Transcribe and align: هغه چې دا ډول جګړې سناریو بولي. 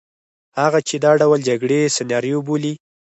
هغه 0.59 0.79
چې 0.87 0.95
دا 1.05 1.11
ډول 1.21 1.39
جګړې 1.49 1.79
سناریو 1.97 2.39
بولي. 2.47 2.73